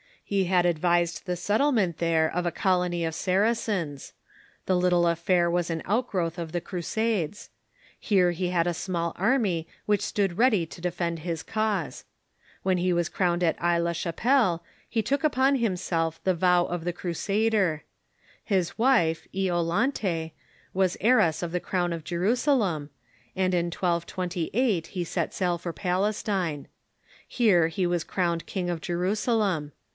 He 0.23 0.45
had 0.45 0.65
advised 0.65 1.25
the 1.25 1.35
set 1.35 1.59
tlement 1.61 1.97
there 1.97 2.33
of 2.33 2.45
a 2.45 2.51
colony 2.53 3.03
of 3.03 3.13
Saracens. 3.13 4.13
The 4.65 4.77
little 4.77 5.05
affair 5.05 5.51
was 5.51 5.69
an 5.69 5.83
outgrowth 5.85 6.39
of 6.39 6.53
the 6.53 6.61
Crusades. 6.61 7.49
Here 7.99 8.31
he 8.31 8.47
had 8.47 8.65
a 8.65 8.73
small 8.73 9.13
army 9.17 9.67
w'hich 9.87 10.01
stood 10.01 10.37
ready 10.37 10.65
to 10.65 10.81
defend 10.81 11.19
his 11.19 11.43
cause. 11.43 12.05
When 12.63 12.77
he 12.77 12.93
was 12.93 13.09
crowned 13.09 13.43
at 13.43 13.57
1V4 13.57 13.59
THE 13.59 13.63
MEDIAEVAL 13.63 13.93
CHURCH 13.93 13.97
Aix 13.97 14.05
la 14.05 14.11
Chapelle 14.11 14.63
he 14.89 15.01
took 15.03 15.23
upon 15.23 15.55
himself 15.57 16.23
the 16.23 16.33
vow 16.33 16.65
of 16.65 16.83
the 16.85 16.93
Crusader. 16.93 17.83
His 18.43 18.77
wife, 18.79 19.27
lolante, 19.33 20.31
was 20.73 20.97
heiress 21.01 21.43
of 21.43 21.51
the 21.51 21.59
crown 21.59 21.91
of 21.93 22.05
Jerusalem, 22.05 22.89
and 23.35 23.53
in 23.53 23.65
1228 23.65 24.87
he 24.87 25.03
set 25.03 25.33
sail 25.33 25.57
for 25.59 25.73
Palestine. 25.73 26.69
Here 27.27 27.67
he 27.67 27.85
was 27.85 28.03
crowned 28.05 28.45
King 28.47 28.69
of 28.69 28.79
Jerusalem. 28.81 29.73